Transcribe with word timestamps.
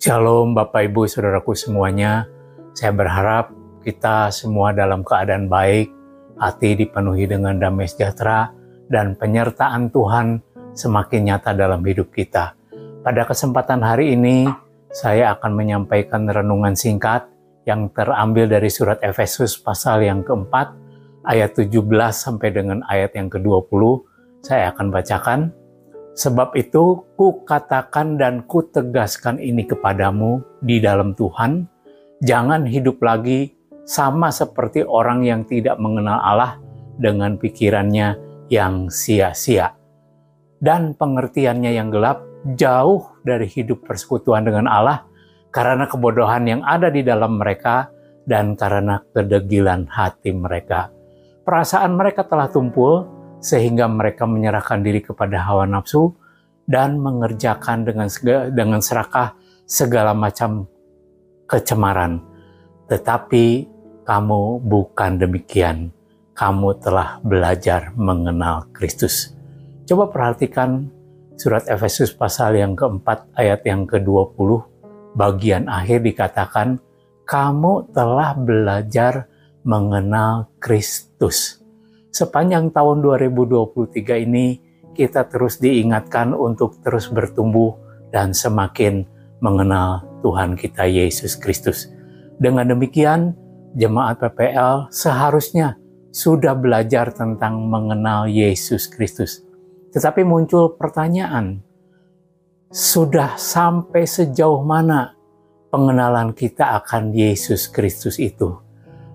Shalom 0.00 0.56
Bapak 0.56 0.88
Ibu 0.88 1.04
Saudaraku 1.04 1.52
semuanya. 1.52 2.24
Saya 2.72 2.88
berharap 2.88 3.52
kita 3.84 4.32
semua 4.32 4.72
dalam 4.72 5.04
keadaan 5.04 5.44
baik, 5.44 5.92
hati 6.40 6.72
dipenuhi 6.72 7.28
dengan 7.28 7.60
damai 7.60 7.84
sejahtera, 7.84 8.48
dan 8.88 9.12
penyertaan 9.12 9.92
Tuhan 9.92 10.40
semakin 10.72 11.20
nyata 11.28 11.52
dalam 11.52 11.84
hidup 11.84 12.16
kita. 12.16 12.56
Pada 13.04 13.28
kesempatan 13.28 13.84
hari 13.84 14.16
ini, 14.16 14.48
saya 14.88 15.36
akan 15.36 15.52
menyampaikan 15.52 16.24
renungan 16.24 16.72
singkat 16.72 17.28
yang 17.68 17.92
terambil 17.92 18.48
dari 18.48 18.72
surat 18.72 19.04
Efesus 19.04 19.60
pasal 19.60 20.00
yang 20.00 20.24
keempat, 20.24 20.72
ayat 21.28 21.52
17 21.52 21.76
sampai 22.16 22.48
dengan 22.48 22.80
ayat 22.88 23.12
yang 23.20 23.28
ke-20. 23.28 24.00
Saya 24.40 24.72
akan 24.72 24.96
bacakan. 24.96 25.59
Sebab 26.20 26.52
itu, 26.52 27.00
ku 27.16 27.48
katakan 27.48 28.20
dan 28.20 28.44
ku 28.44 28.60
tegaskan 28.60 29.40
ini 29.40 29.64
kepadamu 29.64 30.44
di 30.60 30.76
dalam 30.76 31.16
Tuhan, 31.16 31.64
jangan 32.20 32.68
hidup 32.68 33.00
lagi 33.00 33.56
sama 33.88 34.28
seperti 34.28 34.84
orang 34.84 35.24
yang 35.24 35.48
tidak 35.48 35.80
mengenal 35.80 36.20
Allah 36.20 36.60
dengan 37.00 37.40
pikirannya 37.40 38.20
yang 38.52 38.92
sia-sia. 38.92 39.72
Dan 40.60 40.92
pengertiannya 40.92 41.72
yang 41.72 41.88
gelap 41.88 42.20
jauh 42.52 43.16
dari 43.24 43.48
hidup 43.48 43.88
persekutuan 43.88 44.44
dengan 44.44 44.68
Allah 44.68 45.08
karena 45.48 45.88
kebodohan 45.88 46.44
yang 46.44 46.60
ada 46.68 46.92
di 46.92 47.00
dalam 47.00 47.40
mereka 47.40 47.88
dan 48.28 48.60
karena 48.60 49.00
kedegilan 49.16 49.88
hati 49.88 50.36
mereka. 50.36 50.92
Perasaan 51.48 51.96
mereka 51.96 52.28
telah 52.28 52.52
tumpul 52.52 53.08
sehingga 53.40 53.88
mereka 53.88 54.28
menyerahkan 54.28 54.84
diri 54.84 55.00
kepada 55.00 55.40
hawa 55.44 55.64
nafsu 55.64 56.12
dan 56.68 57.00
mengerjakan 57.00 57.82
dengan 57.88 58.08
dengan 58.52 58.80
serakah 58.84 59.34
segala 59.64 60.14
macam 60.14 60.68
kecemaran. 61.50 62.22
Tetapi 62.86 63.66
kamu 64.06 64.62
bukan 64.62 65.12
demikian. 65.18 65.90
Kamu 66.36 66.80
telah 66.80 67.20
belajar 67.20 67.92
mengenal 67.98 68.70
Kristus. 68.72 69.36
Coba 69.84 70.08
perhatikan 70.08 70.88
surat 71.36 71.68
Efesus 71.68 72.16
pasal 72.16 72.56
yang 72.56 72.72
keempat 72.72 73.28
ayat 73.36 73.60
yang 73.68 73.84
ke-20 73.84 74.70
bagian 75.14 75.68
akhir 75.68 76.00
dikatakan 76.06 76.80
kamu 77.28 77.92
telah 77.92 78.34
belajar 78.34 79.28
mengenal 79.62 80.48
Kristus. 80.58 81.59
Sepanjang 82.10 82.74
tahun 82.74 83.06
2023 83.06 84.26
ini, 84.26 84.58
kita 84.98 85.30
terus 85.30 85.62
diingatkan 85.62 86.34
untuk 86.34 86.82
terus 86.82 87.06
bertumbuh 87.06 87.78
dan 88.10 88.34
semakin 88.34 89.06
mengenal 89.38 90.02
Tuhan 90.20 90.58
kita 90.58 90.90
Yesus 90.90 91.38
Kristus. 91.38 91.86
Dengan 92.42 92.66
demikian, 92.66 93.38
jemaat 93.78 94.18
PPL 94.18 94.90
seharusnya 94.90 95.78
sudah 96.10 96.58
belajar 96.58 97.14
tentang 97.14 97.62
mengenal 97.70 98.26
Yesus 98.26 98.90
Kristus. 98.90 99.46
Tetapi 99.94 100.26
muncul 100.26 100.74
pertanyaan, 100.74 101.62
sudah 102.70 103.38
sampai 103.38 104.06
sejauh 104.06 104.62
mana 104.62 105.14
pengenalan 105.70 106.34
kita 106.34 106.78
akan 106.82 107.14
Yesus 107.14 107.70
Kristus 107.70 108.18
itu? 108.18 108.69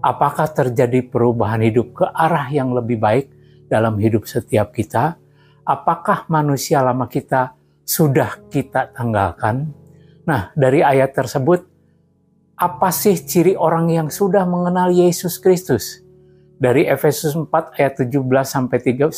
Apakah 0.00 0.48
terjadi 0.48 1.04
perubahan 1.04 1.60
hidup 1.60 1.92
ke 1.92 2.06
arah 2.08 2.48
yang 2.48 2.72
lebih 2.72 2.96
baik 2.96 3.28
dalam 3.68 4.00
hidup 4.00 4.24
setiap 4.24 4.72
kita? 4.72 5.20
Apakah 5.60 6.24
manusia 6.32 6.80
lama 6.80 7.04
kita 7.04 7.52
sudah 7.84 8.40
kita 8.48 8.96
tanggalkan? 8.96 9.68
Nah, 10.24 10.56
dari 10.56 10.80
ayat 10.80 11.12
tersebut, 11.12 11.68
apa 12.56 12.88
sih 12.92 13.12
ciri 13.20 13.52
orang 13.52 13.92
yang 13.92 14.08
sudah 14.08 14.48
mengenal 14.48 14.88
Yesus 14.88 15.36
Kristus? 15.36 16.00
Dari 16.56 16.88
Efesus 16.88 17.36
4 17.36 17.76
ayat 17.76 18.00
17 18.00 18.20
sampai 18.44 18.80
19 18.80 19.12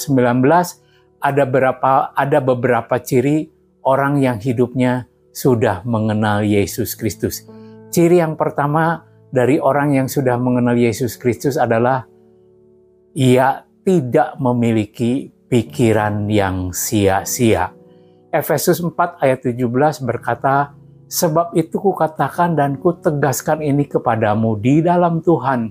ada 1.23 1.43
beberapa 1.47 2.11
ada 2.11 2.39
beberapa 2.43 2.99
ciri 2.99 3.51
orang 3.87 4.19
yang 4.19 4.39
hidupnya 4.39 5.07
sudah 5.31 5.87
mengenal 5.87 6.43
Yesus 6.43 6.99
Kristus. 6.99 7.47
Ciri 7.95 8.19
yang 8.19 8.35
pertama 8.35 9.12
dari 9.33 9.57
orang 9.57 9.97
yang 9.97 10.07
sudah 10.13 10.37
mengenal 10.37 10.77
Yesus 10.77 11.17
Kristus 11.17 11.57
adalah 11.57 12.05
ia 13.17 13.65
tidak 13.83 14.37
memiliki 14.37 15.33
pikiran 15.49 16.29
yang 16.29 16.71
sia-sia. 16.77 17.73
Efesus 18.29 18.85
4 18.85 18.93
ayat 19.25 19.41
17 19.41 20.05
berkata, 20.05 20.77
Sebab 21.13 21.53
itu 21.53 21.77
kukatakan 21.77 22.57
dan 22.57 22.81
kutegaskan 22.81 23.61
ini 23.61 23.85
kepadamu 23.85 24.57
di 24.57 24.81
dalam 24.81 25.21
Tuhan. 25.21 25.69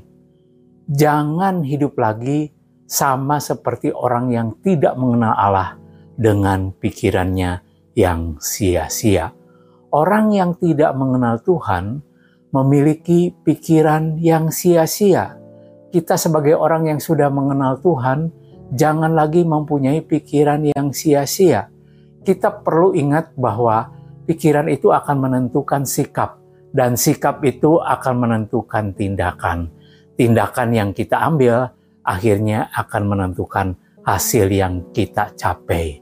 Jangan 0.86 1.66
hidup 1.66 1.98
lagi 1.98 2.54
sama 2.86 3.42
seperti 3.42 3.90
orang 3.90 4.30
yang 4.30 4.54
tidak 4.62 4.94
mengenal 5.02 5.34
Allah 5.34 5.82
dengan 6.14 6.70
pikirannya 6.78 7.58
yang 7.98 8.38
sia-sia. 8.38 9.34
Orang 9.90 10.30
yang 10.30 10.54
tidak 10.62 10.94
mengenal 10.94 11.42
Tuhan 11.42 12.06
memiliki 12.52 13.32
pikiran 13.32 14.20
yang 14.20 14.52
sia-sia. 14.52 15.40
Kita 15.92 16.16
sebagai 16.16 16.56
orang 16.56 16.88
yang 16.88 17.00
sudah 17.00 17.28
mengenal 17.28 17.80
Tuhan, 17.84 18.32
jangan 18.76 19.12
lagi 19.12 19.44
mempunyai 19.44 20.04
pikiran 20.04 20.64
yang 20.72 20.96
sia-sia. 20.96 21.68
Kita 22.24 22.64
perlu 22.64 22.96
ingat 22.96 23.36
bahwa 23.36 23.92
pikiran 24.28 24.72
itu 24.72 24.92
akan 24.92 25.18
menentukan 25.20 25.84
sikap, 25.84 26.40
dan 26.72 26.96
sikap 26.96 27.44
itu 27.44 27.80
akan 27.80 28.16
menentukan 28.24 28.96
tindakan. 28.96 29.72
Tindakan 30.16 30.70
yang 30.72 30.90
kita 30.96 31.20
ambil 31.24 31.72
akhirnya 32.04 32.72
akan 32.76 33.04
menentukan 33.10 33.68
hasil 34.06 34.48
yang 34.52 34.86
kita 34.96 35.34
capai. 35.36 36.00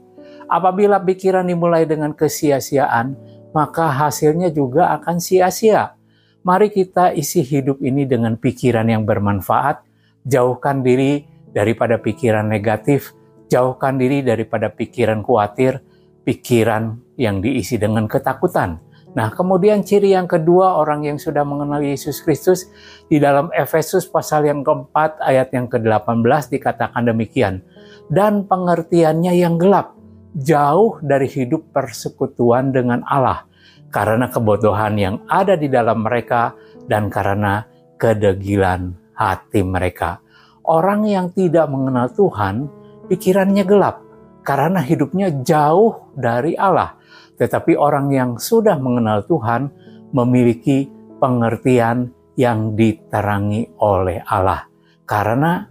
Apabila 0.50 0.98
pikiran 0.98 1.46
dimulai 1.46 1.86
dengan 1.86 2.10
kesia-siaan, 2.10 3.14
maka 3.54 3.86
hasilnya 3.90 4.50
juga 4.50 4.90
akan 4.98 5.22
sia-sia. 5.22 5.94
Mari 6.40 6.72
kita 6.72 7.12
isi 7.12 7.44
hidup 7.44 7.84
ini 7.84 8.08
dengan 8.08 8.32
pikiran 8.40 8.88
yang 8.88 9.04
bermanfaat, 9.04 9.84
jauhkan 10.24 10.80
diri 10.80 11.28
daripada 11.52 12.00
pikiran 12.00 12.48
negatif, 12.48 13.12
jauhkan 13.52 14.00
diri 14.00 14.24
daripada 14.24 14.72
pikiran 14.72 15.20
khawatir, 15.20 15.84
pikiran 16.24 16.96
yang 17.20 17.44
diisi 17.44 17.76
dengan 17.76 18.08
ketakutan. 18.08 18.80
Nah, 19.12 19.28
kemudian 19.36 19.84
ciri 19.84 20.16
yang 20.16 20.24
kedua 20.24 20.80
orang 20.80 21.04
yang 21.04 21.20
sudah 21.20 21.44
mengenal 21.44 21.84
Yesus 21.84 22.24
Kristus 22.24 22.72
di 23.12 23.20
dalam 23.20 23.52
Efesus 23.52 24.08
pasal 24.08 24.48
yang 24.48 24.64
keempat 24.64 25.20
ayat 25.20 25.52
yang 25.52 25.68
ke-18 25.68 26.56
dikatakan 26.56 27.04
demikian. 27.04 27.60
Dan 28.08 28.48
pengertiannya 28.48 29.36
yang 29.36 29.60
gelap, 29.60 29.92
jauh 30.32 30.96
dari 31.04 31.28
hidup 31.28 31.68
persekutuan 31.68 32.72
dengan 32.72 33.04
Allah 33.04 33.49
karena 33.90 34.30
kebodohan 34.30 34.94
yang 34.96 35.16
ada 35.26 35.58
di 35.58 35.66
dalam 35.66 36.06
mereka 36.06 36.54
dan 36.86 37.10
karena 37.10 37.66
kedegilan 37.98 38.94
hati 39.14 39.60
mereka. 39.66 40.22
Orang 40.64 41.04
yang 41.04 41.34
tidak 41.34 41.66
mengenal 41.68 42.14
Tuhan, 42.14 42.70
pikirannya 43.10 43.66
gelap 43.66 44.00
karena 44.46 44.80
hidupnya 44.80 45.42
jauh 45.42 46.14
dari 46.14 46.54
Allah. 46.54 46.96
Tetapi 47.36 47.74
orang 47.74 48.08
yang 48.14 48.30
sudah 48.38 48.78
mengenal 48.78 49.26
Tuhan 49.26 49.68
memiliki 50.14 50.86
pengertian 51.18 52.14
yang 52.38 52.78
diterangi 52.78 53.76
oleh 53.82 54.22
Allah. 54.24 54.64
Karena 55.04 55.66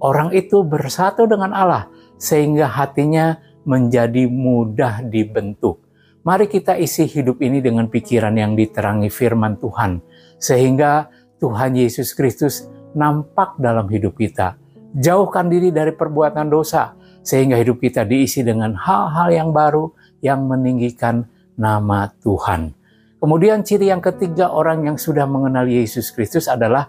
orang 0.00 0.30
itu 0.32 0.62
bersatu 0.62 1.26
dengan 1.26 1.50
Allah 1.52 1.90
sehingga 2.16 2.70
hatinya 2.70 3.34
menjadi 3.66 4.30
mudah 4.30 5.02
dibentuk 5.06 5.82
Mari 6.22 6.46
kita 6.46 6.78
isi 6.78 7.10
hidup 7.10 7.42
ini 7.42 7.58
dengan 7.58 7.90
pikiran 7.90 8.38
yang 8.38 8.54
diterangi 8.54 9.10
firman 9.10 9.58
Tuhan, 9.58 9.98
sehingga 10.38 11.10
Tuhan 11.42 11.74
Yesus 11.74 12.14
Kristus 12.14 12.70
nampak 12.94 13.58
dalam 13.58 13.90
hidup 13.90 14.14
kita. 14.14 14.54
Jauhkan 14.94 15.50
diri 15.50 15.74
dari 15.74 15.90
perbuatan 15.90 16.46
dosa, 16.46 16.94
sehingga 17.26 17.58
hidup 17.58 17.82
kita 17.82 18.06
diisi 18.06 18.46
dengan 18.46 18.70
hal-hal 18.78 19.34
yang 19.34 19.50
baru 19.50 19.90
yang 20.22 20.46
meninggikan 20.46 21.26
nama 21.58 22.06
Tuhan. 22.22 22.70
Kemudian 23.18 23.66
ciri 23.66 23.90
yang 23.90 23.98
ketiga 23.98 24.54
orang 24.54 24.86
yang 24.86 24.98
sudah 25.02 25.26
mengenal 25.26 25.66
Yesus 25.66 26.14
Kristus 26.14 26.46
adalah 26.46 26.86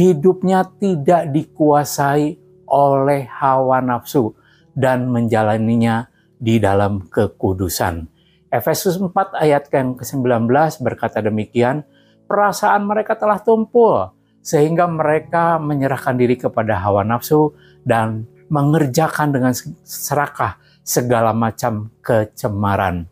hidupnya 0.00 0.64
tidak 0.80 1.28
dikuasai 1.28 2.40
oleh 2.72 3.28
hawa 3.28 3.84
nafsu 3.84 4.32
dan 4.72 5.12
menjalaninya 5.12 6.08
di 6.40 6.56
dalam 6.56 7.04
kekudusan. 7.12 8.11
Efesus 8.52 9.00
4 9.00 9.08
ayat 9.40 9.72
yang 9.72 9.96
ke-19 9.96 10.44
berkata 10.84 11.24
demikian, 11.24 11.88
perasaan 12.28 12.84
mereka 12.84 13.16
telah 13.16 13.40
tumpul 13.40 14.12
sehingga 14.44 14.84
mereka 14.84 15.56
menyerahkan 15.56 16.20
diri 16.20 16.36
kepada 16.36 16.76
hawa 16.84 17.00
nafsu 17.00 17.56
dan 17.80 18.28
mengerjakan 18.52 19.32
dengan 19.32 19.56
serakah 19.88 20.60
segala 20.84 21.32
macam 21.32 21.88
kecemaran. 22.04 23.08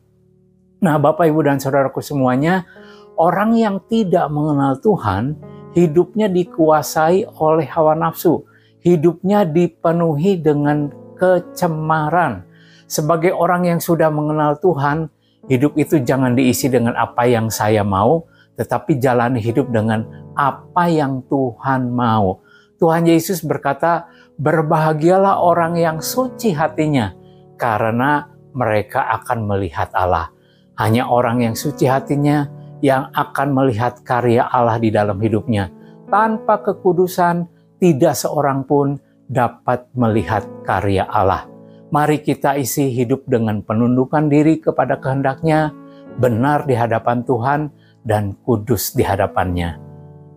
Nah, 0.84 1.00
Bapak, 1.00 1.24
Ibu, 1.24 1.40
dan 1.40 1.56
saudaraku 1.56 2.04
semuanya, 2.04 2.68
orang 3.16 3.56
yang 3.56 3.80
tidak 3.88 4.28
mengenal 4.28 4.76
Tuhan, 4.84 5.40
hidupnya 5.72 6.28
dikuasai 6.28 7.24
oleh 7.40 7.68
hawa 7.72 7.96
nafsu, 7.96 8.44
hidupnya 8.84 9.48
dipenuhi 9.48 10.36
dengan 10.36 10.92
kecemaran. 11.16 12.44
Sebagai 12.84 13.32
orang 13.32 13.70
yang 13.70 13.80
sudah 13.80 14.12
mengenal 14.12 14.60
Tuhan, 14.60 15.08
hidup 15.46 15.78
itu 15.78 16.02
jangan 16.02 16.36
diisi 16.36 16.68
dengan 16.68 16.98
apa 16.98 17.24
yang 17.24 17.48
saya 17.48 17.80
mau, 17.86 18.26
tetapi 18.60 19.00
jalani 19.00 19.40
hidup 19.40 19.72
dengan 19.72 20.04
apa 20.36 20.90
yang 20.90 21.24
Tuhan 21.30 21.88
mau. 21.88 22.44
Tuhan 22.80 23.08
Yesus 23.08 23.44
berkata, 23.44 24.08
"Berbahagialah 24.36 25.40
orang 25.40 25.76
yang 25.76 25.98
suci 26.00 26.52
hatinya, 26.52 27.12
karena 27.56 28.28
mereka 28.52 29.08
akan 29.20 29.48
melihat 29.48 29.92
Allah." 29.96 30.32
Hanya 30.80 31.12
orang 31.12 31.44
yang 31.44 31.52
suci 31.52 31.84
hatinya 31.84 32.48
yang 32.80 33.12
akan 33.12 33.52
melihat 33.52 34.00
karya 34.00 34.48
Allah 34.48 34.80
di 34.80 34.88
dalam 34.88 35.20
hidupnya. 35.20 35.68
Tanpa 36.08 36.64
kekudusan, 36.64 37.44
tidak 37.76 38.16
seorang 38.16 38.64
pun 38.64 38.96
dapat 39.28 39.86
melihat 39.92 40.42
karya 40.64 41.04
Allah. 41.04 41.44
Mari 41.90 42.22
kita 42.22 42.54
isi 42.54 42.94
hidup 42.94 43.26
dengan 43.26 43.66
penundukan 43.66 44.30
diri 44.30 44.62
kepada 44.62 45.02
kehendaknya, 45.02 45.74
benar 46.22 46.62
di 46.62 46.78
hadapan 46.78 47.26
Tuhan, 47.26 47.60
dan 48.06 48.38
kudus 48.46 48.94
di 48.94 49.02
hadapannya. 49.02 49.74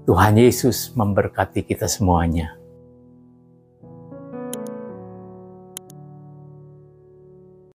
Tuhan 0.09 0.33
Yesus 0.35 0.97
memberkati 0.97 1.61
kita 1.61 1.85
semuanya. 1.85 2.62